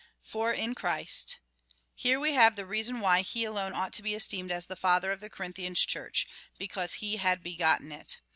For 0.23 0.51
in 0.51 0.73
Christ. 0.73 1.37
Here 1.93 2.19
we 2.19 2.33
have 2.33 2.55
the 2.55 2.65
reason 2.65 3.01
why 3.01 3.21
he 3.21 3.43
alone 3.43 3.73
ought 3.75 3.93
to 3.93 4.01
be 4.01 4.15
esteemed 4.15 4.51
as 4.51 4.65
the 4.65 4.75
father 4.75 5.11
of 5.11 5.19
the 5.19 5.29
Corinthian 5.29 5.75
Church— 5.75 6.27
^because 6.59 6.93
he 6.93 7.17
had 7.17 7.43
begotten 7.43 7.91
it. 7.91 8.17